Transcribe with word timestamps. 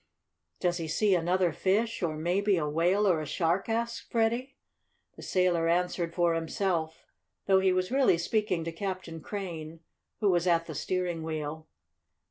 "Does 0.59 0.77
he 0.77 0.87
see 0.87 1.13
another 1.13 1.51
fish, 1.53 2.01
or 2.01 2.17
maybe 2.17 2.57
a 2.57 2.67
whale 2.67 3.07
or 3.07 3.21
a 3.21 3.27
shark?" 3.27 3.69
asked 3.69 4.09
Freddie. 4.11 4.55
The 5.15 5.21
sailor 5.21 5.67
answered 5.69 6.15
for 6.15 6.33
himself, 6.33 7.05
though 7.45 7.59
he 7.59 7.71
was 7.71 7.91
really 7.91 8.17
speaking 8.17 8.63
to 8.63 8.71
Captain 8.71 9.21
Crane, 9.21 9.79
who 10.19 10.31
was 10.31 10.47
at 10.47 10.65
the 10.65 10.73
steering 10.73 11.21
wheel. 11.21 11.67